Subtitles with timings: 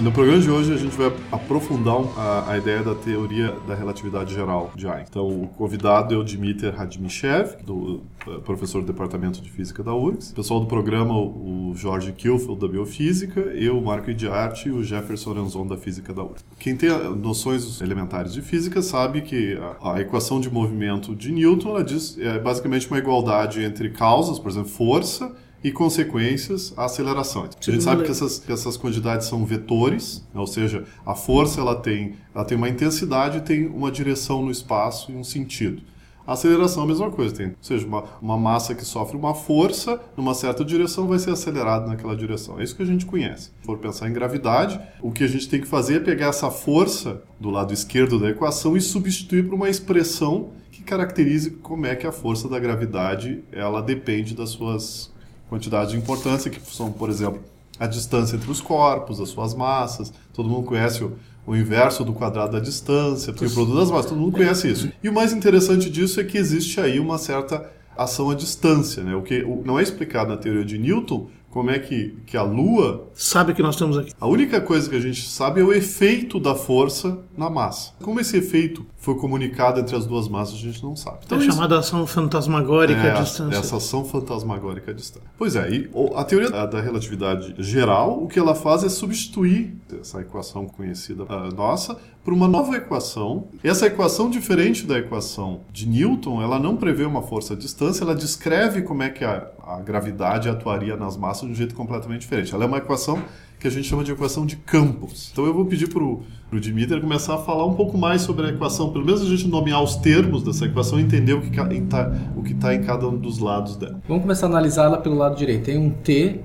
[0.00, 4.32] No programa de hoje a gente vai aprofundar a, a, ideia da teoria da relatividade
[4.32, 5.06] geral de Einstein.
[5.10, 9.92] Então, o convidado é o Dmitry Radimichev, do, uh, professor do Departamento de Física da
[9.92, 10.30] URGS.
[10.30, 14.84] O pessoal do programa, o, Jorge Kilfield, da Biofísica, eu, o Marco Idiarte e o
[14.84, 16.44] Jefferson Ranzon, da Física da URGS.
[16.60, 21.82] Quem tem noções elementares de física sabe que a, a equação de movimento de Newton
[21.82, 27.44] diz, é basicamente uma igualdade entre causas, por exemplo, força e consequências a aceleração.
[27.44, 30.40] A gente sabe que essas, que essas quantidades são vetores, né?
[30.40, 34.50] ou seja, a força ela tem, ela tem uma intensidade e tem uma direção no
[34.50, 35.82] espaço e um sentido.
[36.28, 39.34] A aceleração é a mesma coisa, tem, ou seja, uma, uma massa que sofre uma
[39.34, 42.60] força numa certa direção vai ser acelerada naquela direção.
[42.60, 43.44] É isso que a gente conhece.
[43.44, 46.50] Se for pensar em gravidade, o que a gente tem que fazer é pegar essa
[46.50, 51.96] força do lado esquerdo da equação e substituir por uma expressão que caracterize como é
[51.96, 55.10] que a força da gravidade ela depende das suas
[55.48, 57.40] quantidades de importância, que são, por exemplo,
[57.78, 60.12] a distância entre os corpos, as suas massas.
[60.32, 64.06] Todo mundo conhece o, o inverso do quadrado da distância, porque o produto das massas,
[64.06, 64.92] todo mundo conhece isso.
[65.02, 69.14] E o mais interessante disso é que existe aí uma certa ação à distância, né?
[69.14, 73.08] O que não é explicado na teoria de Newton, como é que, que a Lua.
[73.14, 74.12] Sabe que nós estamos aqui.
[74.20, 77.92] A única coisa que a gente sabe é o efeito da força na massa.
[78.02, 81.18] Como esse efeito foi comunicado entre as duas massas, a gente não sabe.
[81.24, 81.52] Então, é isso...
[81.52, 83.58] chamada ação fantasmagórica é, à distância.
[83.58, 85.28] Essa ação fantasmagórica à distância.
[85.36, 90.20] Pois é, e a teoria da relatividade geral, o que ela faz é substituir essa
[90.20, 93.48] equação conhecida uh, nossa por uma nova equação.
[93.64, 98.14] Essa equação, diferente da equação de Newton, ela não prevê uma força à distância, ela
[98.14, 102.54] descreve como é que a, a gravidade atuaria nas massas de um jeito completamente diferente.
[102.54, 103.22] Ela é uma equação
[103.58, 105.30] que a gente chama de equação de campos.
[105.32, 106.22] Então eu vou pedir para o
[106.60, 109.82] Dimitri começar a falar um pouco mais sobre a equação, pelo menos a gente nomear
[109.82, 112.12] os termos dessa equação e entender o que está
[112.60, 114.02] tá em cada um dos lados dela.
[114.06, 115.64] Vamos começar a analisá-la pelo lado direito.
[115.64, 116.40] Tem um T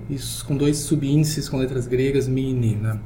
[0.47, 2.75] com dois subíndices com letras gregas, mi e.
[2.77, 2.97] Né?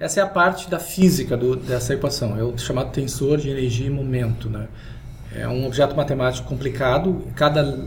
[0.00, 3.86] Essa é a parte da física do, dessa equação, é o chamado tensor de energia
[3.86, 4.48] e momento.
[4.48, 4.66] Né?
[5.30, 7.86] É um objeto matemático complicado, cada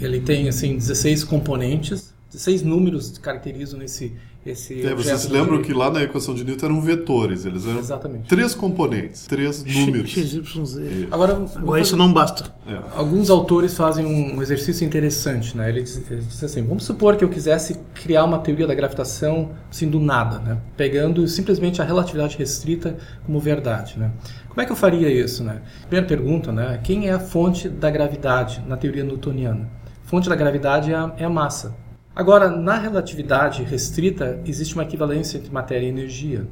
[0.00, 4.16] ele tem assim 16 componentes, 16 números caracterizam esse
[4.46, 8.28] esse é, vocês lembram que lá na equação de Newton eram vetores, eles eram Exatamente.
[8.28, 10.10] três componentes, três números.
[10.10, 11.08] X, Y, Z.
[11.10, 12.54] Agora, Agora isso não basta.
[12.66, 12.78] É.
[12.94, 15.70] Alguns autores fazem um exercício interessante, né?
[15.70, 19.52] Ele diz, ele diz, assim: vamos supor que eu quisesse criar uma teoria da gravitação
[19.70, 20.58] assim do nada, né?
[20.76, 24.10] Pegando simplesmente a relatividade restrita como verdade, né?
[24.48, 25.62] Como é que eu faria isso, né?
[25.88, 26.78] Primeira pergunta, né?
[26.84, 29.70] Quem é a fonte da gravidade na teoria newtoniana?
[30.04, 31.74] A fonte da gravidade é a, é a massa.
[32.14, 36.46] Agora, na relatividade restrita, existe uma equivalência entre matéria e energia.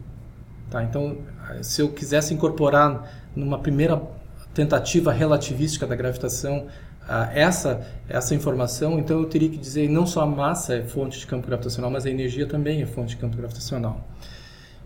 [0.68, 0.82] Tá?
[0.82, 1.18] Então,
[1.62, 4.02] se eu quisesse incorporar numa primeira
[4.52, 6.66] tentativa relativística da gravitação
[7.34, 11.26] essa essa informação, então eu teria que dizer não só a massa é fonte de
[11.26, 14.06] campo gravitacional, mas a energia também é fonte de campo gravitacional.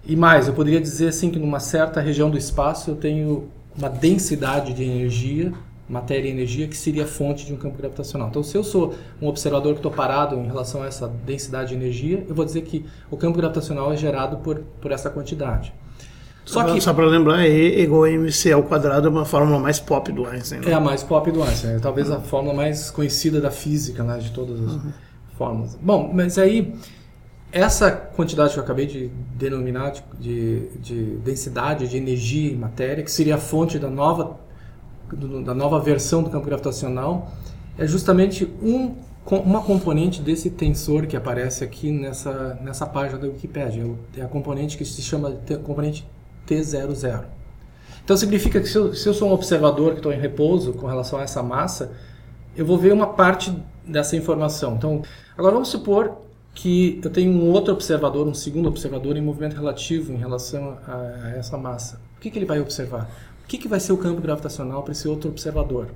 [0.05, 3.91] E mais, eu poderia dizer assim que numa certa região do espaço eu tenho uma
[3.91, 5.53] densidade de energia
[5.89, 8.29] matéria e energia, que seria a fonte de um campo gravitacional.
[8.29, 11.75] Então, se eu sou um observador que estou parado em relação a essa densidade de
[11.75, 15.73] energia, eu vou dizer que o campo gravitacional é gerado por, por essa quantidade.
[16.45, 19.81] Só que só para lembrar, E igual a mc ao quadrado é uma fórmula mais
[19.81, 20.61] pop do Einstein.
[20.61, 20.71] Né?
[20.71, 24.19] É a mais pop do Einstein, é talvez a fórmula mais conhecida da física, né,
[24.19, 24.93] de todas as uhum.
[25.37, 25.77] fórmulas.
[25.83, 26.73] Bom, mas aí
[27.51, 33.11] essa quantidade que eu acabei de denominar de, de densidade de energia e matéria, que
[33.11, 34.39] seria a fonte da nova
[35.45, 37.31] da nova versão do campo gravitacional
[37.79, 38.95] é justamente um,
[39.31, 43.85] uma componente desse tensor que aparece aqui nessa, nessa página da Wikipedia.
[44.17, 46.07] É a componente que se chama componente
[46.47, 47.25] T00.
[48.05, 50.87] Então significa que se eu, se eu sou um observador que estou em repouso com
[50.87, 51.93] relação a essa massa,
[52.57, 53.53] eu vou ver uma parte
[53.87, 54.77] dessa informação.
[54.77, 55.03] Então,
[55.37, 56.17] agora vamos supor
[56.55, 60.95] que eu tenho um outro observador, um segundo observador em movimento relativo em relação a,
[61.25, 62.01] a essa massa.
[62.17, 63.11] O que, que ele vai observar?
[63.47, 65.87] O que, que vai ser o campo gravitacional para esse outro observador?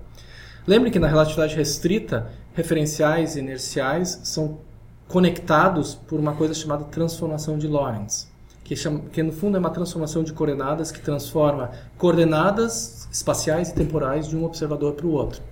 [0.65, 4.61] Lembre que na relatividade restrita, referenciais inerciais são
[5.09, 8.31] conectados por uma coisa chamada transformação de Lorentz,
[8.63, 13.75] que, chama, que no fundo é uma transformação de coordenadas que transforma coordenadas espaciais e
[13.75, 15.43] temporais de um observador para o outro.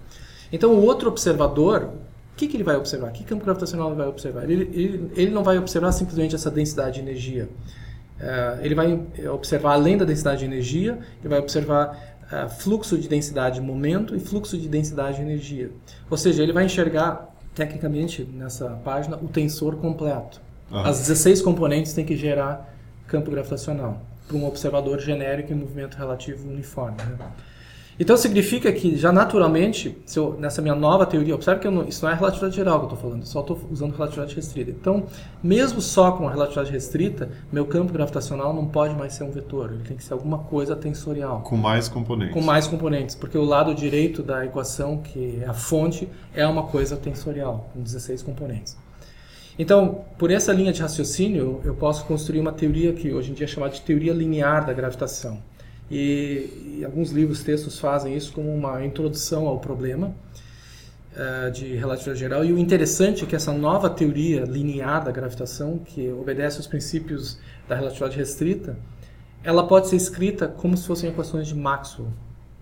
[0.53, 1.83] Então, o outro observador,
[2.33, 3.11] o que, que ele vai observar?
[3.11, 4.49] Que campo gravitacional ele vai observar?
[4.49, 7.49] Ele, ele, ele não vai observar simplesmente essa densidade de energia.
[8.21, 9.01] Uh, ele vai
[9.33, 14.17] observar além da densidade de energia, ele vai observar uh, fluxo de densidade de momento
[14.17, 15.71] e fluxo de densidade de energia.
[16.11, 20.41] Ou seja, ele vai enxergar, tecnicamente, nessa página, o tensor completo.
[20.71, 22.75] As 16 componentes têm que gerar
[23.07, 26.99] campo gravitacional para um observador genérico em movimento relativo uniforme.
[26.99, 27.17] Né?
[28.01, 32.13] Então significa que já naturalmente, eu, nessa minha nova teoria, observe que não, isso não
[32.13, 34.71] é relatividade geral que eu estou falando, só estou usando relatividade restrita.
[34.71, 35.07] Então,
[35.43, 39.73] mesmo só com a relatividade restrita, meu campo gravitacional não pode mais ser um vetor,
[39.73, 41.41] ele tem que ser alguma coisa tensorial.
[41.41, 42.35] Com mais componentes.
[42.35, 46.65] Com mais componentes, porque o lado direito da equação, que é a fonte, é uma
[46.65, 48.77] coisa tensorial, com 16 componentes.
[49.59, 53.45] Então, por essa linha de raciocínio, eu posso construir uma teoria que hoje em dia
[53.45, 55.43] é chamada de teoria linear da gravitação.
[55.91, 60.15] E, e alguns livros, textos fazem isso como uma introdução ao problema
[61.13, 62.45] uh, de relatividade geral.
[62.45, 67.39] E o interessante é que essa nova teoria linear da gravitação, que obedece aos princípios
[67.67, 68.79] da relatividade restrita,
[69.43, 72.13] ela pode ser escrita como se fossem equações de Maxwell.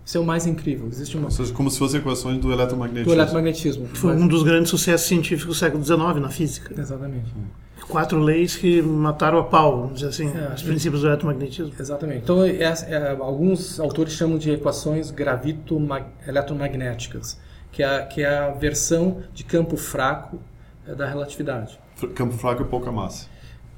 [0.05, 0.87] Isso é o mais incrível.
[0.87, 1.25] Existe uma...
[1.25, 3.13] Ou seja, como se fossem equações do eletromagnetismo.
[3.13, 3.87] Do eletromagnetismo.
[3.87, 6.73] Foi um dos grandes sucessos científicos do século XIX na física.
[6.79, 7.33] Exatamente.
[7.35, 11.73] Hum quatro leis que mataram a pau, vamos dizer assim, é, os princípios do eletromagnetismo.
[11.79, 12.19] Exatamente.
[12.23, 17.39] Então, é, é, alguns autores chamam de equações gravito-eletromagnéticas,
[17.71, 20.39] que é, que é a versão de campo fraco
[20.87, 21.79] é, da relatividade.
[22.13, 23.25] Campo fraco é pouca massa.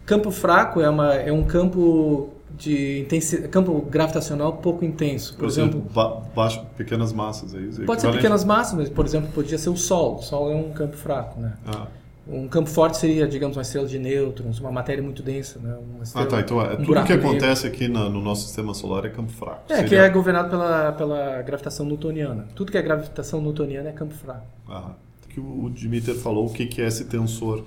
[0.05, 3.05] Campo fraco é, uma, é um campo de
[3.51, 5.33] campo gravitacional pouco intenso.
[5.33, 7.53] Por, por exemplo, exemplo baixo, pequenas massas.
[7.53, 7.83] É isso?
[7.83, 10.17] Pode ser pequenas massas, mas, por exemplo, podia ser o Sol.
[10.17, 11.53] O Sol é um campo fraco, né?
[11.67, 11.87] Ah.
[12.31, 15.75] Um campo forte seria, digamos, uma estrela de nêutrons, uma matéria muito densa, né?
[15.95, 16.39] Uma estrela, ah, tá.
[16.39, 19.63] Então, é, um tudo que acontece aqui no, no, nosso sistema solar é campo fraco.
[19.67, 19.89] É, seria...
[19.89, 22.47] que é governado pela, pela gravitação newtoniana.
[22.55, 24.45] Tudo que é gravitação newtoniana é campo fraco.
[24.67, 24.91] Ah,
[25.29, 27.63] que o Dimitter falou o que, que é esse tensor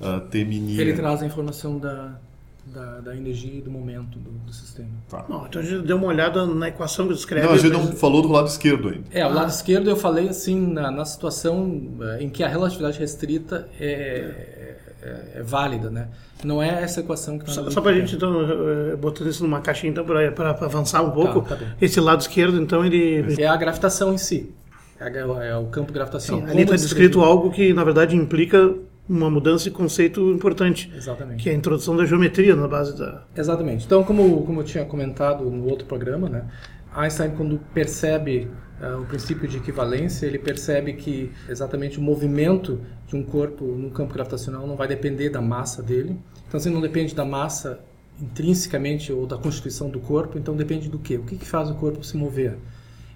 [0.00, 0.80] uh, T mini.
[0.80, 2.18] Ele traz a informação da,
[2.66, 4.88] da, da, energia e do momento do, do sistema.
[5.08, 5.24] Tá.
[5.28, 7.46] Não, então a gente deu uma olhada na equação que descreve.
[7.46, 9.04] Não, a gente não falou do lado esquerdo ainda.
[9.10, 12.98] É, o lado esquerdo eu falei assim na, na situação eh, em que a relatividade
[12.98, 16.08] restrita é, é, é, válida, né?
[16.44, 19.60] Não é essa equação que Só, só para a gente, então, eh, botando isso numa
[19.60, 23.40] caixinha então, para avançar um pouco, tá, tá esse lado esquerdo, então, ele...
[23.40, 24.54] É a gravitação em si.
[25.00, 26.46] É, é o campo gravitacional.
[26.46, 28.74] Sim, ali está descrito algo que, na verdade, implica
[29.10, 30.90] uma mudança de conceito importante.
[30.96, 31.42] Exatamente.
[31.42, 33.24] Que é a introdução da geometria na base da...
[33.36, 33.84] Exatamente.
[33.84, 36.48] Então, como, como eu tinha comentado no outro programa, né?
[36.94, 38.48] Einstein, quando percebe
[38.80, 43.90] uh, o princípio de equivalência, ele percebe que exatamente o movimento de um corpo no
[43.90, 46.16] campo gravitacional não vai depender da massa dele.
[46.46, 47.80] Então, se não depende da massa
[48.20, 51.16] intrinsecamente ou da constituição do corpo, então depende do quê?
[51.16, 52.58] O que, que faz o corpo se mover?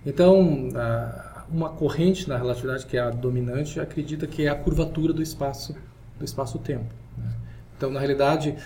[0.05, 5.13] Então, uh, uma corrente na relatividade que é a dominante acredita que é a curvatura
[5.13, 5.75] do espaço
[6.19, 6.87] do espaço-tempo.
[7.19, 7.33] Né?
[7.77, 8.57] Então, na realidade,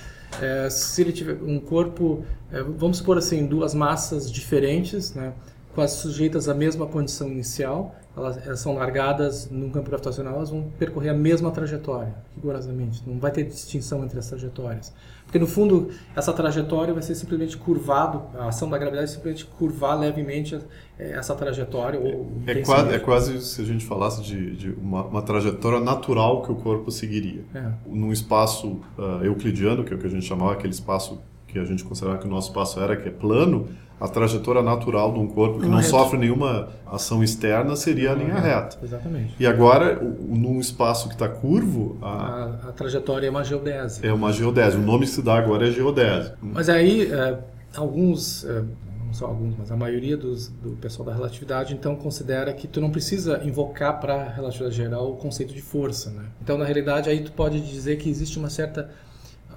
[0.40, 5.32] é, se ele tiver um corpo, é, vamos supor assim, duas massas diferentes, né,
[5.74, 10.70] quase sujeitas à mesma condição inicial, elas, elas, são largadas num campo gravitacional, elas vão
[10.78, 13.02] percorrer a mesma trajetória, rigorosamente.
[13.06, 14.92] Não vai ter distinção entre as trajetórias.
[15.24, 19.44] Porque, no fundo, essa trajetória vai ser simplesmente curvado, a ação da gravidade é simplesmente
[19.44, 20.58] curvar levemente
[20.98, 22.00] é, essa trajetória.
[22.00, 26.42] Ou é, quase, é quase se a gente falasse de, de uma, uma, trajetória natural
[26.42, 27.44] que o corpo seguiria.
[27.54, 27.70] É.
[27.86, 31.64] Num espaço uh, euclidiano, que é o que a gente chamava aquele espaço que a
[31.64, 33.68] gente considerava que o nosso espaço era, que é plano,
[34.00, 38.14] a trajetória natural de um corpo que não, não sofre nenhuma ação externa seria a
[38.14, 38.78] linha reta.
[38.82, 39.34] Exatamente.
[39.40, 41.98] E agora, num espaço que está curvo...
[42.00, 44.06] A, a, a, trajetória é uma geodese.
[44.06, 44.76] É uma geodese.
[44.76, 46.32] O nome que se dá agora é geodese.
[46.40, 47.38] Mas aí, é,
[47.74, 48.44] alguns...
[48.44, 48.62] É,
[49.08, 52.78] não só alguns, mas a maioria dos, do pessoal da relatividade então considera que tu
[52.78, 56.26] não precisa invocar para a relatividade geral o conceito de força, né?
[56.42, 58.90] Então na realidade aí tu pode dizer que existe uma certa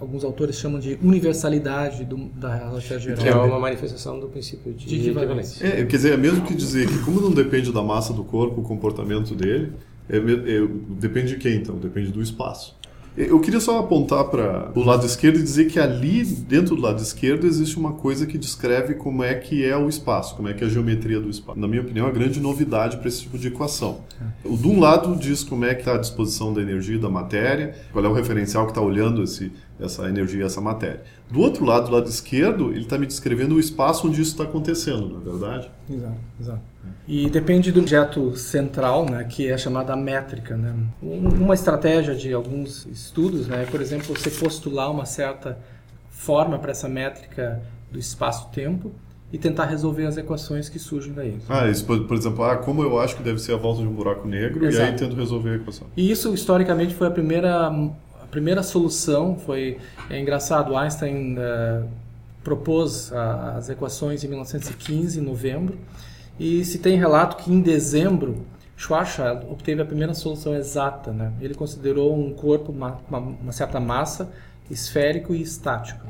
[0.01, 3.21] alguns autores chamam de universalidade do, da relatividade geral.
[3.21, 5.65] Que é uma manifestação do princípio de, de equivalência.
[5.65, 8.61] É, quer dizer, é mesmo que dizer que como não depende da massa do corpo,
[8.61, 9.73] o comportamento dele,
[10.09, 10.67] é, é,
[10.99, 11.75] depende de quem então?
[11.77, 12.75] Depende do espaço.
[13.17, 17.01] Eu queria só apontar para o lado esquerdo e dizer que ali, dentro do lado
[17.01, 20.63] esquerdo, existe uma coisa que descreve como é que é o espaço, como é que
[20.63, 21.59] é a geometria do espaço.
[21.59, 24.01] Na minha opinião, é uma grande novidade para esse tipo de equação.
[24.45, 27.09] O de um lado diz como é que está a disposição da energia e da
[27.09, 31.01] matéria, qual é o referencial que está olhando esse, essa energia, essa matéria.
[31.31, 34.43] Do outro lado, do lado esquerdo, ele está me descrevendo o espaço onde isso está
[34.43, 35.71] acontecendo, não é verdade?
[35.89, 36.61] Exato, exato.
[37.07, 40.57] E depende do objeto central, né, que é chamada métrica.
[40.57, 40.75] Né?
[41.01, 45.57] Uma estratégia de alguns estudos né, é, por exemplo, você postular uma certa
[46.09, 47.61] forma para essa métrica
[47.91, 48.91] do espaço-tempo
[49.31, 51.37] e tentar resolver as equações que surgem daí.
[51.47, 53.87] Ah, isso, por, por, exemplo, ah, como eu acho que deve ser a volta de
[53.87, 54.85] um buraco negro, Exato.
[54.85, 55.87] e aí tento resolver a equação.
[55.95, 57.71] E isso, historicamente, foi a primeira
[58.31, 59.77] primeira solução foi
[60.09, 61.87] é engraçado Einstein uh,
[62.43, 65.77] propôs as equações em 1915 em novembro
[66.39, 68.43] e se tem relato que em dezembro
[68.75, 73.79] Schwarzschild obteve a primeira solução exata né ele considerou um corpo uma, uma, uma certa
[73.79, 74.31] massa
[74.71, 76.07] esférico e estático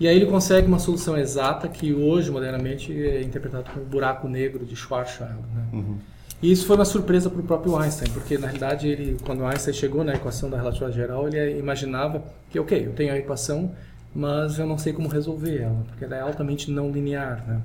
[0.00, 4.64] E aí ele consegue uma solução exata que hoje, modernamente, é interpretado como buraco negro
[4.64, 5.34] de Schwarzschild.
[5.54, 5.64] Né?
[5.74, 5.98] Uhum.
[6.42, 9.74] E isso foi uma surpresa para o próprio Einstein, porque na realidade ele, quando Einstein
[9.74, 13.74] chegou na equação da relatividade geral, ele imaginava que, ok, eu tenho a equação,
[14.14, 17.44] mas eu não sei como resolver ela, porque ela é altamente não linear.
[17.46, 17.60] Né?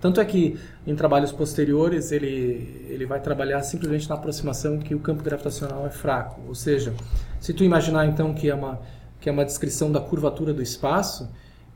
[0.00, 5.00] Tanto é que em trabalhos posteriores ele, ele vai trabalhar simplesmente na aproximação que o
[5.00, 6.40] campo gravitacional é fraco.
[6.46, 6.94] Ou seja,
[7.40, 8.80] se tu imaginar então que é uma,
[9.20, 11.28] que é uma descrição da curvatura do espaço,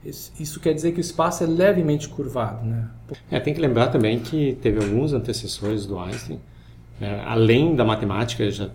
[0.04, 2.88] isso quer dizer que o espaço é levemente curvado, né?
[3.30, 6.38] É, tem que lembrar também que teve alguns antecessores do Einstein,
[7.00, 8.68] é, além da matemática já,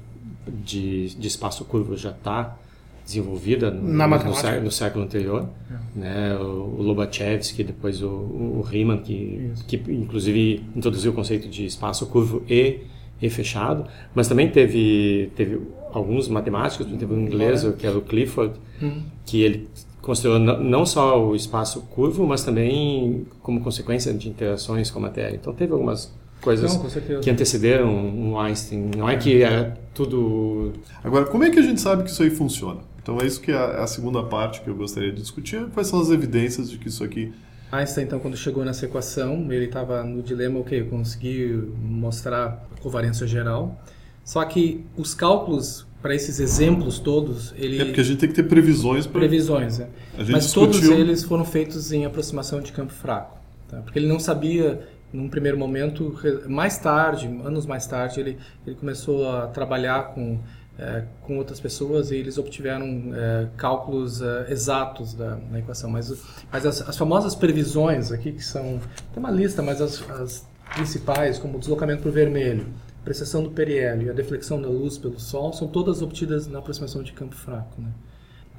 [0.48, 2.58] de, de espaço curvo já está
[3.06, 6.00] desenvolvida no, no, século, no, século anterior, é.
[6.00, 6.36] né?
[6.38, 12.06] O, o Lobachevsky, depois o, o Riemann, que, que inclusive introduziu o conceito de espaço
[12.08, 12.82] curvo e,
[13.22, 15.60] e fechado, mas também teve, teve
[15.92, 19.02] alguns matemáticos, teve um inglês, que era o Clifford, hum.
[19.26, 19.68] que ele
[20.02, 25.36] considerou não só o espaço curvo, mas também como consequência de interações com a matéria.
[25.36, 28.92] Então teve algumas coisas não, que antecederam o Einstein.
[28.98, 30.74] Não é que é tudo.
[31.04, 32.82] Agora, como é que a gente sabe que isso aí funciona?
[33.02, 35.66] Então é isso que é a, segunda parte que eu gostaria de discutir.
[35.74, 37.34] Quais são as evidências de que isso aqui
[37.72, 42.82] Einstein, então, quando chegou nessa equação, ele estava no dilema, ok, eu consegui mostrar a
[42.82, 43.80] covariância geral,
[44.26, 47.82] só que os cálculos para esses exemplos todos, ele...
[47.82, 49.20] É porque a gente tem que ter previsões para...
[49.20, 49.88] Previsões, é.
[50.18, 50.82] Mas discutiu...
[50.82, 53.38] todos eles foram feitos em aproximação de campo fraco.
[53.68, 53.82] Tá?
[53.82, 59.30] Porque ele não sabia, num primeiro momento, mais tarde, anos mais tarde, ele, ele começou
[59.30, 60.40] a trabalhar com,
[60.78, 65.90] é, com outras pessoas e eles obtiveram é, cálculos é, exatos da, da, equação.
[65.90, 66.14] Mas,
[66.50, 68.80] mas as, as, famosas previsões aqui, que são...
[69.14, 72.68] Tem uma lista, mas as, as principais, como o deslocamento para o vermelho,
[73.04, 77.02] precessão do periélio e a deflexão da luz pelo Sol são todas obtidas na aproximação
[77.02, 77.82] de campo fraco.
[77.82, 77.90] Né?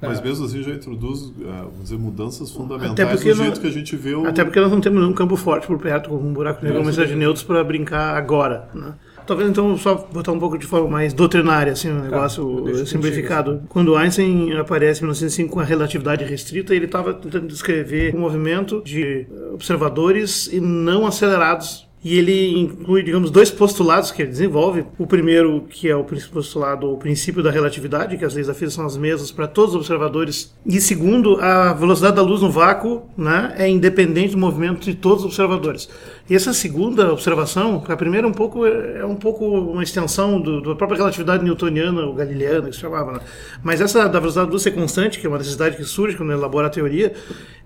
[0.01, 0.23] Mas é.
[0.23, 4.15] mesmo assim já introduz, é, vamos dizer, mudanças fundamentais do jeito que a gente vê
[4.15, 4.25] o...
[4.25, 6.87] Até porque nós não temos nenhum campo forte por perto, com um buraco negro, uma
[6.87, 8.67] mensagem de neutros para brincar agora.
[8.73, 8.95] Né?
[9.27, 13.61] Talvez então só botar um pouco de forma mais doutrinária, assim, um tá, negócio simplificado.
[13.69, 18.81] Quando Einstein aparece em 1905 com a relatividade restrita, ele estava tentando descrever um movimento
[18.83, 24.85] de observadores e não acelerados e ele inclui, digamos, dois postulados que ele desenvolve.
[24.97, 28.71] O primeiro, que é o postulado, o princípio da relatividade, que as leis da física
[28.71, 30.53] são as mesmas para todos os observadores.
[30.65, 35.19] E segundo, a velocidade da luz no vácuo né, é independente do movimento de todos
[35.19, 35.87] os observadores.
[36.31, 40.75] E essa segunda observação, a primeira um pouco é um pouco uma extensão do, da
[40.75, 43.19] própria relatividade newtoniana ou galileana, que se chamava, né?
[43.61, 46.31] Mas essa da velocidade da luz ser constante, que é uma necessidade que surge quando
[46.31, 47.11] elabora a teoria,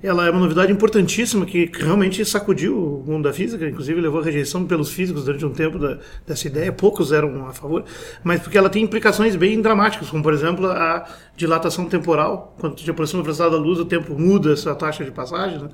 [0.02, 4.24] ela é uma novidade importantíssima que realmente sacudiu o mundo da física, inclusive levou a
[4.24, 7.84] rejeição pelos físicos durante um tempo da, dessa ideia, poucos eram a favor,
[8.24, 11.06] mas porque ela tem implicações bem dramáticas, como por exemplo a
[11.36, 15.12] dilatação temporal, quando te aproxima da velocidade da luz, o tempo muda essa taxa de
[15.12, 15.70] passagem, né?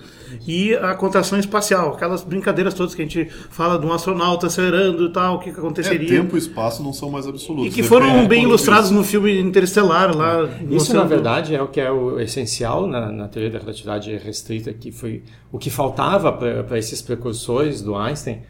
[0.46, 5.06] e a contração espacial, aquelas brincadeiras todas que a gente fala de um astronauta acelerando
[5.06, 6.08] e tal, o que, que aconteceria.
[6.08, 7.72] É, tempo e espaço não são mais absolutos.
[7.72, 10.50] E que foram bem ilustrados no filme Interestelar lá.
[10.50, 10.76] É.
[10.76, 14.74] Isso, na verdade, é o que é o essencial na, na teoria da relatividade restrita,
[14.74, 18.42] que foi o que faltava para esses precursores do Einstein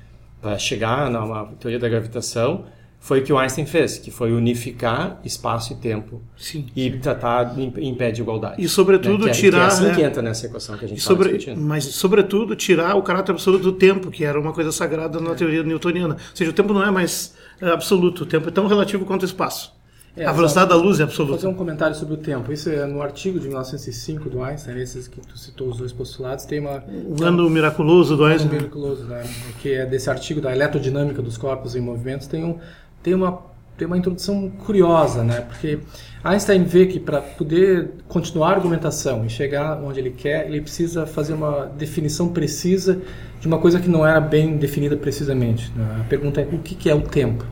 [0.42, 2.66] para chegar na teoria da gravitação
[3.04, 7.00] foi o que o Einstein fez, que foi unificar espaço e tempo sim, e sim.
[7.00, 8.64] tratar em, pé de igualdade.
[8.64, 9.32] E sobretudo né?
[9.32, 9.96] que é, tirar, que é assim né?
[9.96, 11.60] que entra nessa equação que a gente sobre, discutindo.
[11.60, 15.34] Mas sobretudo tirar o caráter absoluto do tempo, que era uma coisa sagrada na é.
[15.34, 16.14] teoria newtoniana.
[16.14, 19.24] Ou seja, o tempo não é mais é, absoluto, o tempo é tão relativo quanto
[19.24, 19.74] o espaço.
[20.16, 21.32] É, a velocidade da luz é absoluta.
[21.32, 22.52] Vou fazer um comentário sobre o tempo.
[22.52, 26.46] Isso é no artigo de 1905 do Einstein, esses que tu citou os dois postulados,
[26.46, 28.50] tem uma o ano miraculoso do Einstein.
[28.50, 29.24] O ano miraculoso, né?
[29.60, 32.60] Que é desse artigo da eletrodinâmica dos corpos em movimentos, tem um
[33.02, 35.42] tem uma tem uma introdução curiosa, né?
[35.42, 35.80] Porque
[36.24, 41.08] Einstein vê que para poder continuar a argumentação e chegar onde ele quer, ele precisa
[41.08, 43.02] fazer uma definição precisa
[43.40, 45.72] de uma coisa que não era bem definida precisamente.
[45.76, 46.02] Né?
[46.02, 47.44] A pergunta é o que é o tempo?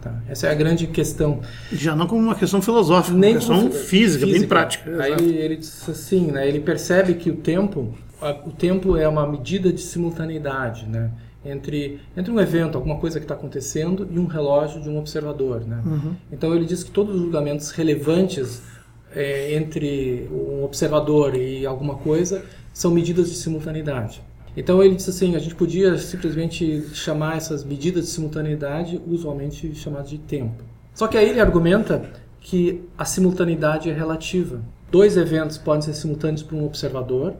[0.00, 0.14] Tá?
[0.26, 1.40] Essa é a grande questão.
[1.70, 5.02] Já não como uma questão filosófica, Nem uma questão física, física, bem prática.
[5.02, 6.48] Aí ele, ele diz assim, né?
[6.48, 7.94] ele percebe que o tempo,
[8.46, 11.10] o tempo é uma medida de simultaneidade, né?
[11.44, 15.64] Entre, entre um evento, alguma coisa que está acontecendo, e um relógio de um observador.
[15.64, 15.82] Né?
[15.84, 16.14] Uhum.
[16.32, 18.62] Então ele diz que todos os julgamentos relevantes
[19.14, 24.22] é, entre um observador e alguma coisa são medidas de simultaneidade.
[24.56, 30.10] Então ele disse assim, a gente podia simplesmente chamar essas medidas de simultaneidade usualmente chamadas
[30.10, 30.64] de tempo.
[30.94, 34.60] Só que aí ele argumenta que a simultaneidade é relativa.
[34.90, 37.34] Dois eventos podem ser simultâneos para um observador,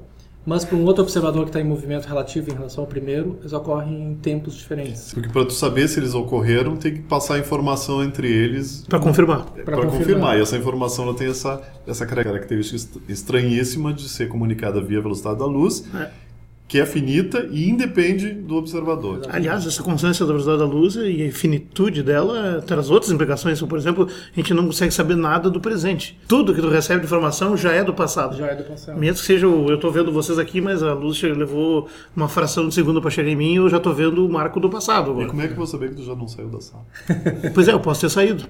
[0.49, 3.53] mas para um outro observador que está em movimento relativo em relação ao primeiro, eles
[3.53, 5.13] ocorrem em tempos diferentes.
[5.13, 9.45] Porque para tu saber se eles ocorreram, tem que passar informação entre eles para confirmar.
[9.45, 9.99] Para confirmar.
[9.99, 10.39] confirmar.
[10.39, 15.45] E essa informação ela tem essa, essa característica estranhíssima de ser comunicada via velocidade da
[15.45, 15.85] luz.
[15.95, 16.28] É
[16.69, 19.23] que é finita e independe do observador.
[19.31, 23.59] Aliás, essa constância da velocidade da luz e a finitude dela traz outras implicações.
[23.63, 26.19] Por exemplo, a gente não consegue saber nada do presente.
[26.29, 28.37] Tudo que tu recebe de informação já é do passado.
[28.37, 28.99] Já é do passado.
[28.99, 32.75] Mesmo que seja, eu estou vendo vocês aqui, mas a luz levou uma fração de
[32.75, 35.13] segundo para chegar em mim, eu já estou vendo o marco do passado.
[35.13, 35.25] Agora.
[35.25, 36.85] E como é que eu vou saber que tu já não saiu da sala?
[37.55, 38.45] pois é, eu posso ter saído.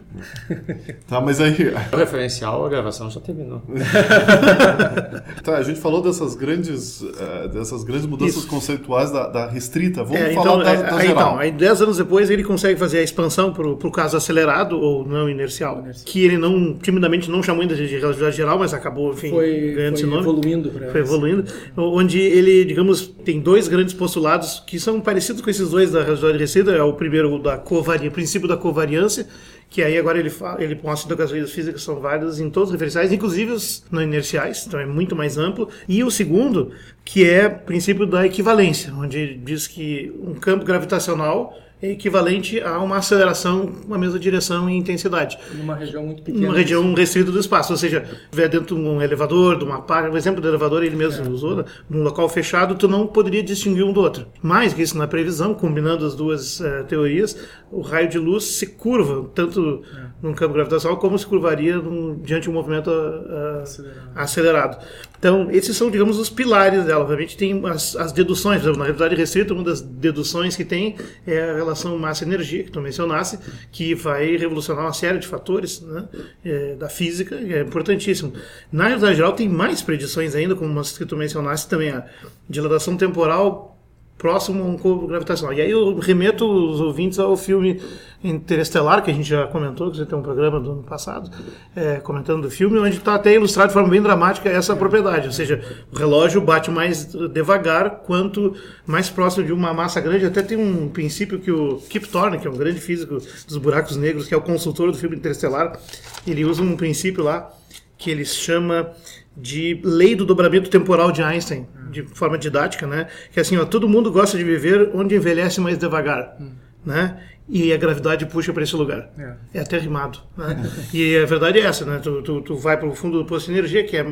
[1.06, 1.54] tá, mas aí...
[1.92, 3.62] O referencial, a gravação já terminou.
[5.44, 8.48] tá, a gente falou dessas grandes, uh, dessas grandes mudanças Isso.
[8.48, 10.02] conceituais da, da, restrita.
[10.02, 11.26] Vamos é, falar então, da, é, da aí, geral.
[11.28, 15.06] Então, aí, dez anos depois, ele consegue fazer a expansão para o caso acelerado ou
[15.06, 19.12] não inercial, inercial, que ele não, timidamente, não chamou ainda de relatividade geral, mas acabou,
[19.12, 20.22] enfim, foi, ganhando foi esse nome.
[20.22, 20.72] evoluindo.
[20.90, 21.44] Foi evoluindo.
[21.76, 26.38] Onde ele, digamos, tem dois grandes postulados que são parecidos com esses dois da relatividade
[26.38, 26.70] restrita.
[26.72, 29.26] É o primeiro, da covaria, princípio da covariância,
[29.70, 32.70] que aí agora ele, fala, ele mostra que as leis físicas são válidas em todos
[32.70, 35.68] os referenciais, inclusive os não inerciais, então é muito mais amplo.
[35.86, 36.72] E o segundo,
[37.04, 42.78] que é o princípio da equivalência, onde diz que um campo gravitacional é equivalente a
[42.80, 45.38] uma aceleração na mesma direção e intensidade.
[45.54, 46.46] Numa região muito pequena.
[46.46, 50.10] Numa região restrita do espaço, ou seja, estiver dentro de um elevador, de uma parte,
[50.10, 51.28] o exemplo do elevador ele mesmo é.
[51.28, 51.64] usou, né?
[51.88, 54.26] num local fechado, tu não poderia distinguir um do outro.
[54.42, 57.36] Mais que isso, na previsão, combinando as duas uh, teorias,
[57.70, 60.07] o raio de luz se curva, tanto é.
[60.22, 64.10] Num campo gravitacional como se curvaria num, diante de um movimento uh, acelerado.
[64.14, 64.86] acelerado.
[65.18, 67.02] Então, esses são, digamos, os pilares dela.
[67.02, 70.96] Obviamente tem as, as deduções, na realidade restrita, uma das deduções que tem
[71.26, 73.38] é a relação massa-energia, que tu mencionasse,
[73.70, 76.08] que vai revolucionar uma série de fatores né,
[76.44, 78.32] é, da física, que é importantíssimo.
[78.72, 82.04] Na realidade geral, tem mais predições ainda, como as que tu mencionasse também, a
[82.48, 83.77] dilatação temporal
[84.18, 85.54] próximo a um corpo gravitacional.
[85.54, 87.80] E aí eu remeto os ouvintes ao filme
[88.22, 91.30] Interestelar, que a gente já comentou, que você tem um programa do ano passado,
[91.76, 95.28] é, comentando do filme, onde está até ilustrado de forma bem dramática essa propriedade.
[95.28, 100.26] Ou seja, o relógio bate mais devagar quanto mais próximo de uma massa grande.
[100.26, 103.96] Até tem um princípio que o Kip Thorne, que é um grande físico dos buracos
[103.96, 105.78] negros, que é o consultor do filme Interestelar,
[106.26, 107.48] ele usa um princípio lá
[107.96, 108.90] que ele chama
[109.36, 113.08] de lei do dobramento temporal de Einstein, de forma didática, né?
[113.32, 116.50] Que é assim, ó, todo mundo gosta de viver onde envelhece mais devagar, hum.
[116.84, 117.20] né?
[117.48, 119.10] E a gravidade puxa para esse lugar.
[119.18, 119.58] É.
[119.58, 120.70] é até rimado, né?
[120.92, 121.98] e a verdade é essa, né?
[122.02, 124.04] Tu, tu, tu vai para o fundo do posto de energia, que é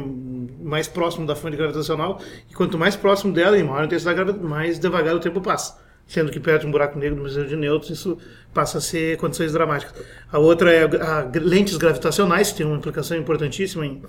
[0.63, 4.79] mais próximo da fonte gravitacional, e quanto mais próximo dela e maior a intensidade mais
[4.79, 5.79] devagar o tempo passa.
[6.07, 8.17] Sendo que perto de um buraco negro no museu de nêutrons, isso
[8.55, 9.93] passa a ser condições dramáticas.
[10.31, 14.03] A outra é a, a lentes gravitacionais, que tem uma implicação importantíssima em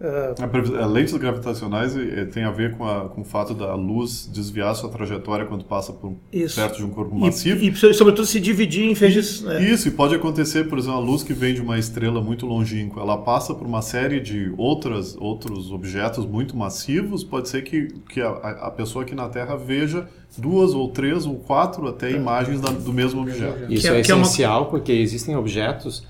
[0.00, 1.94] Uh, lentes gravitacionais
[2.32, 5.92] tem a ver com, a, com o fato da luz desviar sua trajetória quando passa
[5.92, 6.56] por isso.
[6.56, 7.62] perto de um corpo massivo.
[7.62, 9.44] E, e, sobretudo, se dividir em feixes.
[9.44, 9.62] É.
[9.62, 13.02] Isso, e pode acontecer, por exemplo, a luz que vem de uma estrela muito longínqua,
[13.02, 18.22] ela passa por uma série de outras, outros objetos muito massivos, pode ser que, que
[18.22, 20.08] a, a pessoa aqui na Terra veja
[20.38, 23.70] duas ou três ou quatro até imagens da, do mesmo objeto.
[23.70, 24.70] Isso é, é, essencial é uma...
[24.70, 26.06] porque existem objetos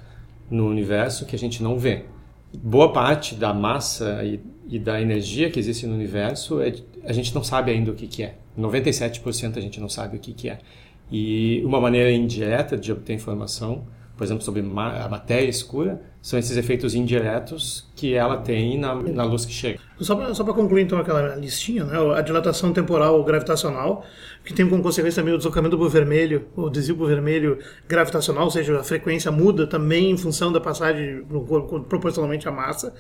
[0.49, 2.05] no universo que a gente não vê
[2.53, 7.35] boa parte da massa e, e, da energia que existe no universo é, a gente
[7.35, 8.35] não sabe ainda o que, que é.
[8.59, 10.59] 97% a gente não sabe o que, que é.
[11.11, 13.85] E uma maneira indireta de obter informação,
[14.21, 19.25] por exemplo, sobre a matéria escura, são esses efeitos indiretos que ela tem na, na
[19.25, 19.79] luz que chega.
[19.99, 21.97] Só para concluir então aquela listinha, né?
[22.15, 24.05] a dilatação temporal gravitacional,
[24.45, 28.51] que tem como consequência também o deslocamento do vermelho, o desvio para vermelho gravitacional, ou
[28.51, 31.25] seja, a frequência muda também em função da passagem
[31.89, 32.93] proporcionalmente à massa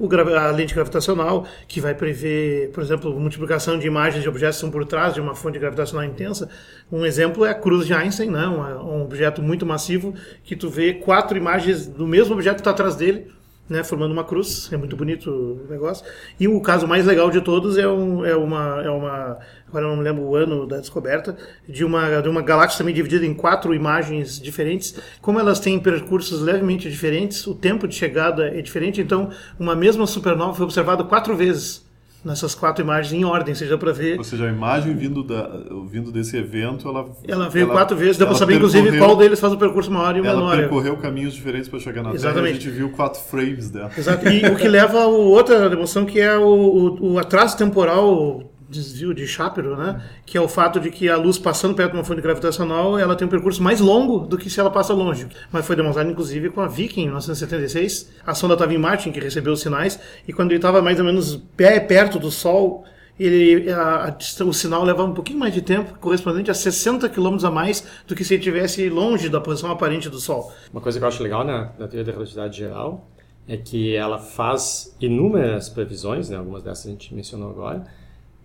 [0.00, 4.70] a lente gravitacional, que vai prever, por exemplo, multiplicação de imagens de objetos que estão
[4.70, 6.48] por trás de uma fonte gravitacional intensa.
[6.90, 8.46] Um exemplo é a cruz de Einstein, né?
[8.46, 12.70] um, um objeto muito massivo que tu vê quatro imagens do mesmo objeto que está
[12.70, 13.30] atrás dele,
[13.68, 16.04] né, formando uma cruz, é muito bonito o negócio.
[16.38, 20.00] E o caso mais legal de todos é, um, é, uma, é uma, agora não
[20.00, 21.36] lembro o ano da descoberta,
[21.68, 24.94] de uma, de uma galáxia também dividida em quatro imagens diferentes.
[25.20, 30.06] Como elas têm percursos levemente diferentes, o tempo de chegada é diferente, então uma mesma
[30.06, 31.83] supernova foi observada quatro vezes
[32.24, 34.18] nessas quatro imagens em ordem, seja para ver.
[34.18, 35.48] Ou seja, a imagem vindo, da,
[35.88, 37.08] vindo desse evento, ela.
[37.26, 40.16] Ela veio ela, quatro vezes, deu para saber, inclusive, qual deles faz o percurso maior
[40.16, 40.52] e o menor.
[40.52, 42.44] Ela percorreu caminhos diferentes para chegar na Exatamente.
[42.44, 43.90] Terra a gente viu quatro frames dela.
[43.96, 44.28] Exato.
[44.28, 49.14] E o que leva a outra emoção, que é o, o, o atraso temporal desvio
[49.14, 50.02] de Shapiro, né?
[50.26, 53.16] Que é o fato de que a luz passando perto de uma fonte gravitacional, ela
[53.16, 55.28] tem um percurso mais longo do que se ela passa longe.
[55.50, 58.10] Mas foi demonstrado inclusive com a Viking em 1976.
[58.26, 61.04] A sonda estava em Marte, que recebeu os sinais, e quando ele estava mais ou
[61.04, 62.84] menos pé perto do Sol,
[63.18, 67.36] ele, a, a, o sinal levava um pouquinho mais de tempo, correspondente a 60 km
[67.44, 70.52] a mais do que se ele estivesse longe da posição aparente do Sol.
[70.72, 73.08] Uma coisa que eu acho legal na, na teoria da relatividade geral
[73.46, 77.84] é que ela faz inúmeras previsões, né, algumas dessas a gente mencionou agora,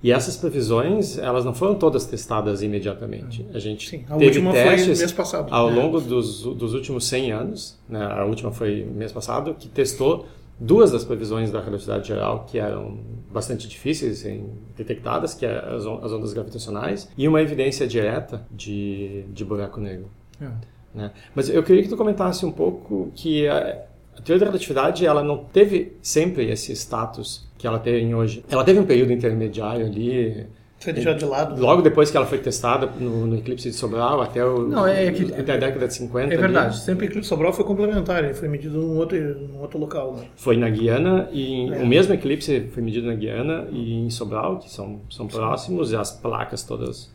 [0.02, 3.46] e essas previsões, elas não foram todas testadas imediatamente.
[3.54, 5.76] A gente Sim, a teve testes mês passado, ao né?
[5.76, 10.26] longo dos, dos últimos 100 anos, né, a última foi mês passado, que testou
[10.60, 12.98] duas das previsões da relatividade geral que eram
[13.32, 19.24] bastante difíceis serem detectadas, que é as, as ondas gravitacionais, e uma evidência direta de,
[19.34, 20.10] de buraco negro.
[20.42, 20.50] É.
[20.94, 21.12] Né?
[21.36, 23.84] Mas eu queria que tu comentasse um pouco que a,
[24.20, 28.44] a teoria da relatividade ela não teve sempre esse status que ela tem hoje.
[28.50, 30.48] Ela teve um período intermediário ali
[30.80, 31.62] foi deixado de lado.
[31.62, 35.12] Logo depois que ela foi testada no, no eclipse de Sobral, até, o, Não, é
[35.12, 36.34] que, até a década de 50.
[36.34, 36.78] É verdade, ali.
[36.78, 40.16] sempre o eclipse de Sobral foi complementar, ele foi medido num outro, num outro local.
[40.16, 40.24] Né?
[40.38, 41.84] Foi na Guiana, e é.
[41.84, 45.98] o mesmo eclipse foi medido na Guiana e em Sobral, que são, são próximos, e
[45.98, 47.12] as placas todas.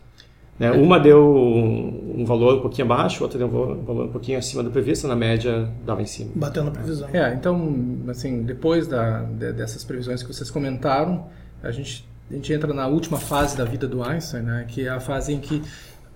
[0.58, 0.70] Né?
[0.70, 4.62] Uma deu um, um valor um pouquinho abaixo, outra deu um valor um pouquinho acima
[4.62, 6.30] do previsto, na média dava em cima.
[6.34, 7.08] Batendo a previsão.
[7.12, 7.74] É, então,
[8.08, 11.26] assim, depois da, de, dessas previsões que vocês comentaram,
[11.62, 14.88] a gente a gente entra na última fase da vida do Einstein, né, que é
[14.88, 15.62] a fase em que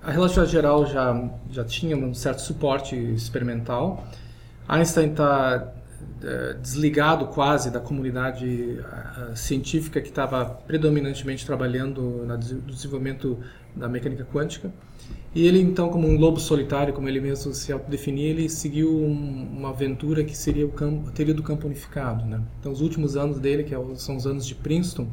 [0.02, 4.06] a relatividade geral já, já tinha um certo suporte experimental.
[4.66, 5.72] Einstein está
[6.60, 8.80] desligado quase da comunidade
[9.34, 13.38] científica que estava predominantemente trabalhando no desenvolvimento
[13.74, 14.72] da mecânica quântica.
[15.34, 19.48] E ele, então, como um lobo solitário, como ele mesmo se autodefinia, ele seguiu um,
[19.56, 22.24] uma aventura que seria o campo, teoria do campo unificado.
[22.24, 22.40] Né?
[22.58, 25.06] Então, os últimos anos dele, que é são os anos de Princeton,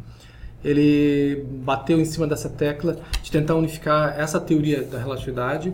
[0.63, 5.73] ele bateu em cima dessa tecla de tentar unificar essa teoria da relatividade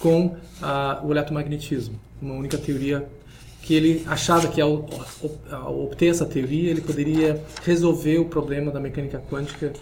[0.00, 3.08] com a, o eletromagnetismo, uma única teoria
[3.66, 4.88] que ele achava que ao,
[5.66, 9.72] obter essa teoria ele poderia resolver o problema da mecânica quântica.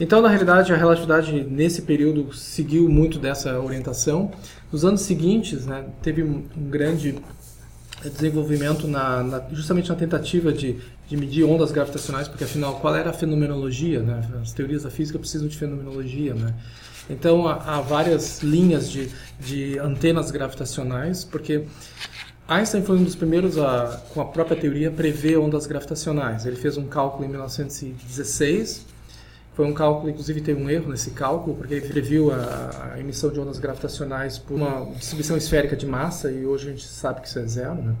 [0.00, 4.32] Então, na realidade, a relatividade nesse período seguiu muito dessa orientação.
[4.72, 7.16] Nos anos seguintes, né, teve um, um grande
[8.02, 13.10] desenvolvimento na, na, justamente na tentativa de de medir ondas gravitacionais, porque afinal, qual era
[13.10, 14.00] a fenomenologia?
[14.00, 14.28] Né?
[14.42, 16.34] As teorias da física precisam de fenomenologia.
[16.34, 16.52] Né?
[17.08, 21.64] Então, há, há várias linhas de, de antenas gravitacionais, porque
[22.48, 26.46] Einstein foi um dos primeiros a, com a própria teoria, prever ondas gravitacionais.
[26.46, 28.86] Ele fez um cálculo em 1916.
[29.54, 33.30] Foi um cálculo, inclusive teve um erro nesse cálculo, porque ele previu a, a emissão
[33.30, 37.26] de ondas gravitacionais por uma distribuição esférica de massa, e hoje a gente sabe que
[37.26, 37.76] isso é zero.
[37.76, 37.94] Né?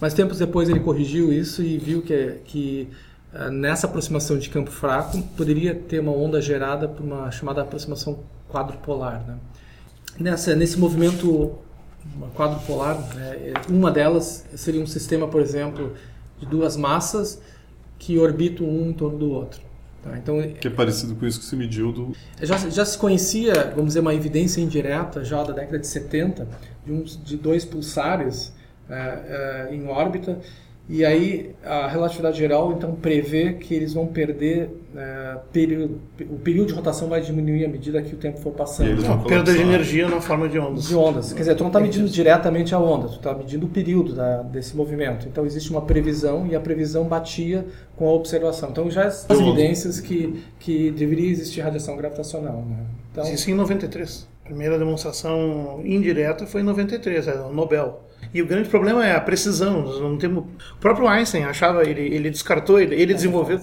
[0.00, 2.88] Mas tempos depois ele corrigiu isso e viu que, que
[3.34, 8.20] uh, nessa aproximação de campo fraco poderia ter uma onda gerada por uma chamada aproximação
[8.48, 9.24] quadrupolar.
[9.26, 9.36] Né?
[10.18, 11.58] Nessa, nesse movimento
[12.34, 15.94] quadrupolar, né, uma delas seria um sistema, por exemplo,
[16.38, 17.40] de duas massas
[17.98, 19.60] que orbitam um em torno do outro.
[20.02, 20.18] Tá?
[20.18, 22.12] Então, que é parecido com isso que se mediu do...
[22.42, 26.46] Já, já se conhecia, vamos dizer, uma evidência indireta já da década de 70
[26.84, 28.52] de, um, de dois pulsares
[28.88, 30.38] é, é, em órbita.
[30.88, 36.68] E aí a relatividade geral então prevê que eles vão perder é, período, o período
[36.68, 39.02] de rotação vai diminuir à medida que o tempo for passando.
[39.02, 40.86] Uma perda de energia na forma de ondas.
[40.86, 41.32] De ondas.
[41.32, 44.42] Quer dizer, tu não está medindo diretamente a onda, tu está medindo o período da,
[44.42, 45.26] desse movimento.
[45.26, 47.64] Então existe uma previsão e a previsão batia
[47.96, 48.68] com a observação.
[48.68, 52.62] Então já as evidências que, que deveria existir radiação gravitacional.
[52.68, 52.84] Né?
[53.10, 54.28] Então, Isso em 93.
[54.44, 58.03] A primeira demonstração indireta foi em 93, é o Nobel.
[58.34, 59.82] E o grande problema é a precisão.
[59.82, 60.44] Nós não temos...
[60.72, 63.60] O próprio Einstein achava, ele, ele descartou, ele, ele desenvolveu.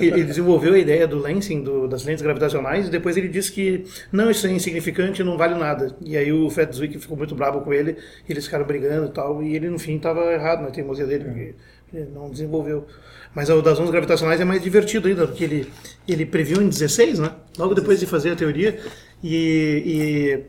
[0.00, 3.84] ele desenvolveu a ideia do lensing, do, das lentes gravitacionais, e depois ele disse que
[4.12, 5.96] não, isso é insignificante, não vale nada.
[6.04, 7.96] E aí o Fred Zwick ficou muito bravo com ele,
[8.28, 11.24] e eles ficaram brigando e tal, e ele no fim estava errado na teimosia dele,
[11.24, 11.54] porque
[11.92, 12.86] ele não desenvolveu.
[13.34, 15.72] Mas o das ondas gravitacionais é mais divertido ainda, porque ele,
[16.06, 17.32] ele previu em 16, né?
[17.58, 18.78] Logo depois de fazer a teoria,
[19.22, 20.44] e,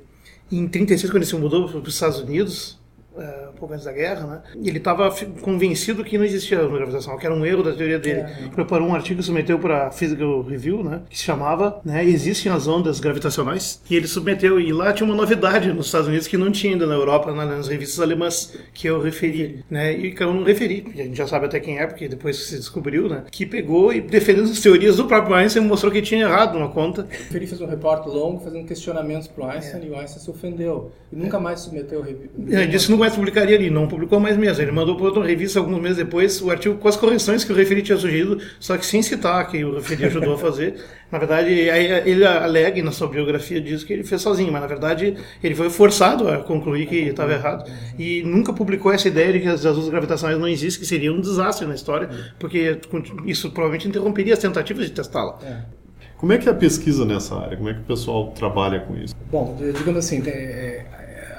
[0.52, 2.80] e em 36, quando ele se mudou para os Estados Unidos,
[3.15, 4.41] uh, um pouco antes da guerra, né?
[4.63, 8.19] ele estava convencido que não existia gravitacional, que era um erro da teoria dele.
[8.19, 8.49] É.
[8.54, 11.02] Preparou um artigo e submeteu para a Physical Review, né?
[11.10, 15.15] que se chamava né, Existem as ondas gravitacionais, e ele submeteu, e lá tinha uma
[15.15, 19.02] novidade nos Estados Unidos que não tinha ainda na Europa, nas revistas alemãs que eu
[19.02, 19.91] referi, né?
[19.93, 22.56] e que eu não referi, a gente já sabe até quem é, porque depois se
[22.56, 23.23] descobriu, né?
[23.32, 27.08] que pegou e defendendo as teorias do próprio Einstein mostrou que tinha errado uma conta.
[27.34, 29.86] Ele fez um repórter longo fazendo questionamentos para o Einstein é.
[29.86, 32.32] e o Einstein se ofendeu e nunca mais submeteu a revista.
[32.38, 34.63] Ele disse que não mais publicaria ali, não publicou mais mesmo.
[34.63, 37.56] Ele mandou para outra revista alguns meses depois o artigo com as correções que o
[37.56, 40.76] referi tinha sugerido, só que sem citar que o referi ajudou a fazer.
[41.12, 45.16] Na verdade, ele alega na sua biografia diz que ele fez sozinho, mas na verdade
[45.44, 49.48] ele foi forçado a concluir que estava errado e nunca publicou essa ideia de que
[49.48, 52.80] as ondas gravitacionais não existem, que seria um desastre na história, porque
[53.28, 55.38] isso provavelmente interromperia as tentativas de testá-la.
[55.44, 55.84] É.
[56.18, 57.58] Como é que é a pesquisa nessa área?
[57.58, 59.13] Como é que o pessoal trabalha com isso?
[59.30, 60.20] Bom, digamos assim,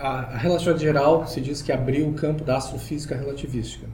[0.05, 3.87] é, a relatividade geral se diz que abriu o campo da astrofísica relativística.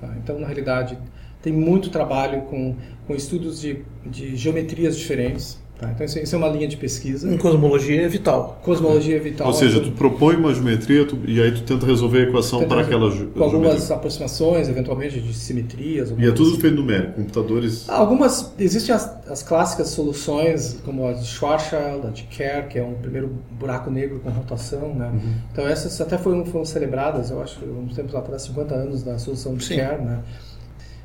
[0.00, 0.08] Tá?
[0.16, 0.98] Então, na realidade,
[1.42, 2.74] tem muito trabalho com,
[3.06, 7.32] com estudos de, de geometrias diferentes, Tá, então isso é uma linha de pesquisa.
[7.32, 8.60] Em cosmologia é vital.
[8.64, 9.46] Cosmologia é vital.
[9.46, 12.80] Ou seja, tu propõe uma geometria tu, e aí tu tenta resolver a equação para
[12.80, 13.34] aquela geometria.
[13.34, 13.94] Com algumas geometria.
[13.94, 16.12] aproximações, eventualmente, de simetrias.
[16.18, 16.60] E é tudo assim.
[16.60, 17.88] feito numérico, computadores...
[17.88, 22.82] Algumas, existem as, as clássicas soluções, como a de Schwarzschild, a de Kerr, que é
[22.82, 24.92] um primeiro buraco negro com rotação.
[24.92, 25.06] Né?
[25.06, 25.34] Uhum.
[25.52, 29.54] Então essas até foram, foram celebradas, eu acho, uns tempos atrás, 50 anos da solução
[29.54, 29.76] de Sim.
[29.76, 30.02] Kerr.
[30.02, 30.18] Né?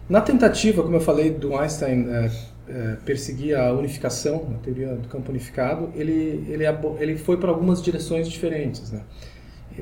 [0.09, 2.07] Na tentativa, como eu falei, do Einstein...
[2.09, 6.63] É, é, perseguir a unificação, a teoria do campo unificado, ele, ele,
[6.99, 8.91] ele foi para algumas direções diferentes.
[8.91, 9.01] Né?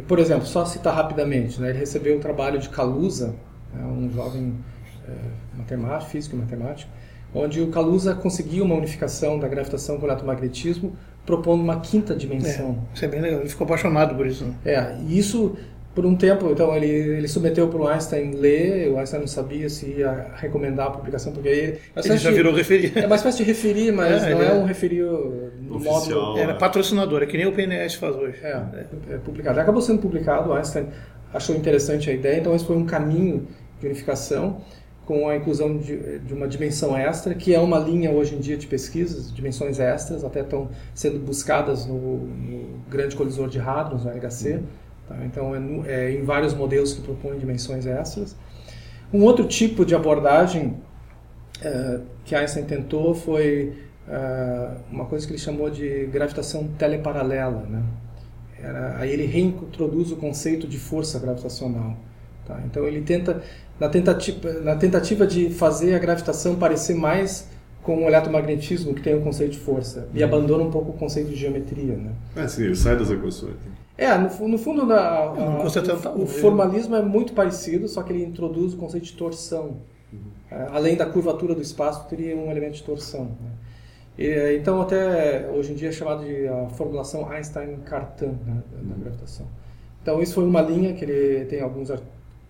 [0.08, 3.36] Por exemplo, só citar rapidamente, né, ele recebeu o trabalho de Kaluza,
[3.74, 4.56] né, um jovem
[5.08, 6.90] é, matemático, físico e matemático,
[7.34, 12.86] onde o Kaluza conseguiu uma unificação da gravitação com o eletromagnetismo, propondo uma quinta dimensão.
[12.90, 14.46] É, isso é bem legal, ele ficou apaixonado por isso.
[14.46, 14.56] Né?
[14.66, 15.56] É, e isso
[15.94, 19.70] por um tempo, então, ele, ele submeteu para o Einstein ler, o Einstein não sabia
[19.70, 21.80] se ia recomendar a publicação, porque aí...
[21.98, 22.94] Ele já virou referir.
[22.96, 26.38] É uma espécie de referir, mas é, não é, é, um referir no modo...
[26.38, 28.38] Era patrocinador, é que nem o PNS faz hoje.
[28.42, 28.62] É,
[29.10, 29.60] é, publicado.
[29.60, 30.88] Acabou sendo publicado, o Einstein
[31.34, 33.48] achou interessante a ideia, então esse foi um caminho
[33.82, 34.62] de unificação
[35.06, 38.56] com a inclusão de, de, uma dimensão extra, que é uma linha hoje em dia
[38.56, 44.12] de pesquisas, dimensões extras, até estão sendo buscadas no, no Grande Colisor de Hadrons, no
[44.12, 44.64] LHC, uhum
[45.08, 45.16] Tá?
[45.26, 48.36] Então, é, é, em vários modelos que propõem dimensões extras.
[49.14, 50.78] Um outro tipo de abordagem
[51.62, 53.74] é, que Einstein tentou foi
[54.08, 57.64] é, uma coisa que ele chamou de gravitação teleparalela.
[57.70, 57.84] Né?
[58.62, 61.98] Era, aí ele reintroduz o conceito de força gravitacional.
[62.46, 62.60] Tá?
[62.66, 63.44] Então ele tenta,
[63.80, 67.50] na tentativa, na tentativa de fazer a gravitação parecer mais
[67.84, 70.26] com o eletromagnetismo, que tem o conceito de força, e uhum.
[70.26, 71.96] abandona um pouco o conceito de geometria.
[71.96, 72.12] Né?
[72.36, 73.56] É, sim, ele sai das equações.
[73.98, 78.24] É, no, no fundo, na, a, o, o, formalismo é muito parecido, só que ele
[78.24, 79.78] introduz o conceito de torção.
[80.12, 80.20] Uhum.
[80.50, 83.26] É, além da curvatura do espaço, teria um elemento de torção.
[83.26, 83.52] Né?
[84.18, 89.00] E, então, até hoje em dia é chamado de a formulação Einstein-Cartan né, da uhum.
[89.02, 89.48] gravitação.
[90.02, 91.92] Então, isso foi uma linha que ele tem alguns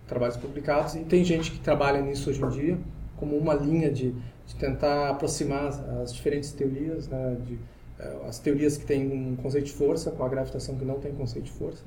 [0.06, 2.78] trabalhos publicados e tem gente que trabalha nisso hoje em dia
[3.22, 4.12] como uma linha de,
[4.52, 5.68] de tentar aproximar
[6.02, 7.58] as diferentes teorias, né, de,
[7.98, 11.12] é, as teorias que têm um conceito de força com a gravitação que não tem
[11.12, 11.84] conceito de força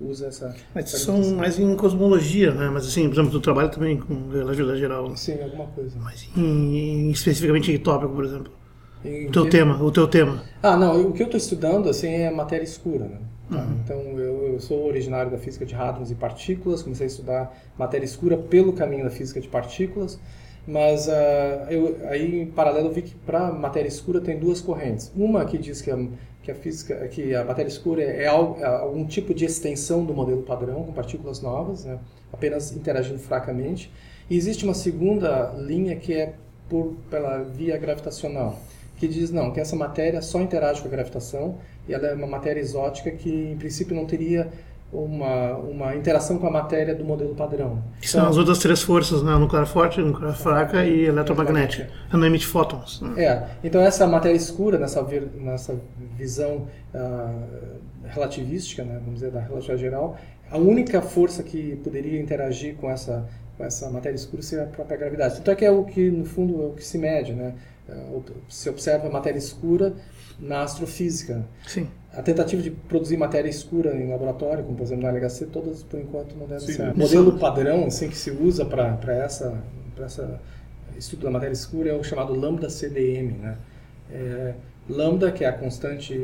[0.00, 2.68] usa essa mas essa são mais em cosmologia né?
[2.70, 5.16] Mas assim por exemplo tu trabalha também com relatividade geral né?
[5.16, 5.96] sim alguma coisa.
[6.00, 8.52] Mas em, especificamente em tópico por exemplo.
[9.04, 9.50] Em o teu que...
[9.50, 10.42] tema o teu tema.
[10.60, 13.18] Ah não o que eu estou estudando assim é matéria escura né?
[13.50, 13.80] Uhum.
[13.84, 18.04] então eu, eu, sou originário da física de hadrons e partículas comecei a estudar matéria
[18.04, 20.18] escura pelo caminho da física de partículas
[20.66, 21.10] mas uh,
[21.70, 25.10] eu, aí, em paralelo, eu vi que para matéria escura tem duas correntes.
[25.16, 25.98] Uma que diz que a,
[26.42, 30.42] que a física, que a matéria escura é, é algum tipo de extensão do modelo
[30.42, 31.98] padrão, com partículas novas, né,
[32.32, 33.92] apenas interagindo fracamente.
[34.30, 36.34] E existe uma segunda linha que é
[36.68, 38.58] por, pela via gravitacional,
[38.96, 42.26] que diz não, que essa matéria só interage com a gravitação e ela é uma
[42.26, 44.50] matéria exótica que, em princípio, não teria
[44.92, 47.82] uma, uma interação com a matéria do modelo padrão.
[48.00, 49.34] Que são as outras três forças, né?
[49.36, 51.88] nuclear forte, nuclear fraca e eletromagnética.
[52.10, 53.00] Ela não emite fótons.
[53.00, 53.24] Né?
[53.24, 55.02] É, então essa matéria escura, nessa,
[55.34, 55.80] nessa
[56.16, 59.00] visão uh, relativística, né?
[59.02, 60.18] vamos dizer, da relatividade geral,
[60.50, 63.26] a única força que poderia interagir com essa,
[63.56, 65.38] com essa matéria escura seria a própria gravidade.
[65.40, 67.32] Então é que é o que, no fundo, é o que se mede.
[67.32, 67.54] Né?
[67.88, 69.94] Uh, se observa a matéria escura
[70.38, 71.46] na astrofísica.
[71.66, 71.88] Sim.
[72.14, 75.98] A tentativa de produzir matéria escura em laboratório, como por exemplo no LHC, todas por
[75.98, 76.90] enquanto não devem ser.
[76.90, 79.58] O modelo padrão assim, que se usa para essa,
[79.98, 80.40] essa
[80.96, 83.32] estudo da matéria escura é o chamado lambda CDM.
[83.38, 83.56] Né?
[84.10, 84.54] É,
[84.88, 86.18] lambda, que é a constante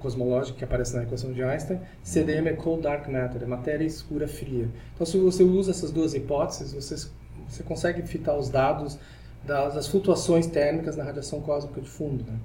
[0.00, 4.26] cosmológica que aparece na equação de Einstein, CDM é cold dark matter, é matéria escura
[4.26, 4.68] fria.
[4.94, 7.08] Então, se você usa essas duas hipóteses, você,
[7.48, 8.98] você consegue fitar os dados
[9.44, 12.24] das, das flutuações térmicas na radiação cósmica de fundo.
[12.24, 12.38] Né?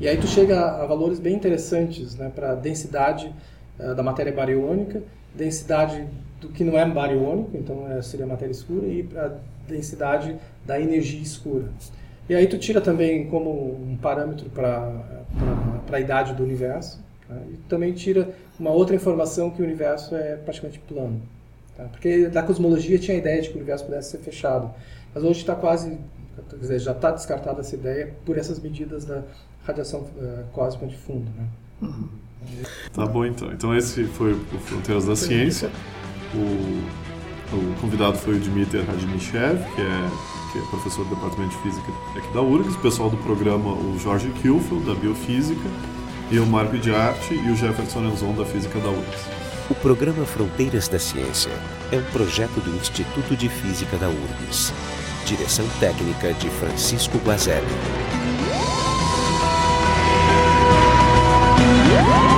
[0.00, 3.30] E aí tu chega a, valores bem interessantes né, para a densidade
[3.78, 5.02] uh, da matéria bariônica,
[5.34, 6.06] densidade
[6.40, 9.32] do que não é bariônico, então é, seria matéria escura, e a
[9.68, 11.66] densidade da energia escura.
[12.30, 14.90] E aí tu tira também como um parâmetro para
[15.92, 20.36] a idade do universo, né, e também tira uma outra informação que o universo é
[20.36, 21.20] praticamente plano.
[21.76, 21.84] Tá?
[21.84, 24.72] Porque da cosmologia tinha a ideia de que o universo pudesse ser fechado,
[25.14, 25.98] mas hoje está quase,
[26.48, 29.24] quer dizer, já está descartada essa ideia por essas medidas da
[29.64, 31.30] radiação uh, cósmica de fundo.
[31.36, 31.46] Né?
[31.82, 32.08] Uhum.
[32.92, 33.52] Tá bom, então.
[33.52, 35.70] Então esse foi o Fronteiras da Ciência.
[36.34, 41.62] O, o convidado foi o Dmitry Radimichev, que é que é professor do Departamento de
[41.62, 45.68] Física aqui da URGS, o pessoal do programa, o Jorge Kilfeld, da Biofísica,
[46.30, 49.40] e o Marco de Arte e o Jefferson Enzon, da Física da URGS.
[49.70, 51.52] O programa Fronteiras da Ciência
[51.92, 54.72] é um projeto do Instituto de Física da URGS.
[55.26, 58.19] Direção técnica de Francisco Guazelli.
[62.00, 62.29] Yeah.